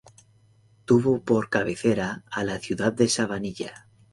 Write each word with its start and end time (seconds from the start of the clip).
Tuvo 0.85 1.21
por 1.23 1.49
cabecera 1.51 2.23
a 2.31 2.43
la 2.43 2.57
ciudad 2.57 2.91
de 2.91 3.07
Sabanilla. 3.07 3.87